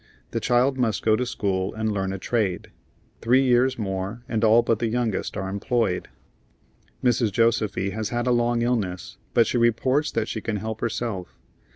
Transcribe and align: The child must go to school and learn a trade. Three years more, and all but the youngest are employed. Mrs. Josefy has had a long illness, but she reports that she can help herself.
The 0.31 0.39
child 0.39 0.79
must 0.79 1.03
go 1.05 1.15
to 1.15 1.27
school 1.27 1.75
and 1.75 1.91
learn 1.91 2.11
a 2.11 2.17
trade. 2.17 2.71
Three 3.21 3.43
years 3.43 3.77
more, 3.77 4.23
and 4.27 4.43
all 4.43 4.63
but 4.63 4.79
the 4.79 4.87
youngest 4.87 5.37
are 5.37 5.47
employed. 5.47 6.07
Mrs. 7.03 7.31
Josefy 7.31 7.91
has 7.91 8.09
had 8.09 8.25
a 8.25 8.31
long 8.31 8.63
illness, 8.63 9.17
but 9.35 9.45
she 9.45 9.59
reports 9.59 10.09
that 10.13 10.27
she 10.27 10.41
can 10.41 10.55
help 10.55 10.81
herself. 10.81 11.35